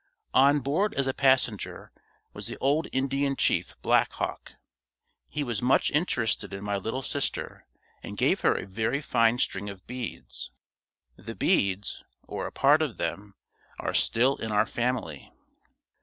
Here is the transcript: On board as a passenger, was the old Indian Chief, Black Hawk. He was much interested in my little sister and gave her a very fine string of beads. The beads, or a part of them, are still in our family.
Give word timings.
On 0.33 0.61
board 0.61 0.95
as 0.95 1.05
a 1.05 1.13
passenger, 1.13 1.91
was 2.33 2.47
the 2.47 2.57
old 2.57 2.87
Indian 2.91 3.35
Chief, 3.35 3.79
Black 3.83 4.11
Hawk. 4.13 4.53
He 5.29 5.43
was 5.43 5.61
much 5.61 5.91
interested 5.91 6.53
in 6.53 6.63
my 6.63 6.75
little 6.75 7.03
sister 7.03 7.67
and 8.01 8.17
gave 8.17 8.39
her 8.39 8.57
a 8.57 8.65
very 8.65 8.99
fine 8.99 9.37
string 9.37 9.69
of 9.69 9.85
beads. 9.85 10.49
The 11.17 11.35
beads, 11.35 12.03
or 12.23 12.47
a 12.47 12.51
part 12.51 12.81
of 12.81 12.97
them, 12.97 13.35
are 13.79 13.93
still 13.93 14.37
in 14.37 14.51
our 14.51 14.65
family. 14.65 15.31